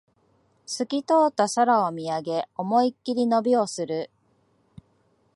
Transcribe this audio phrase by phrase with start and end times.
[0.65, 4.09] すき通った空を見上げ、思いっきり伸びをする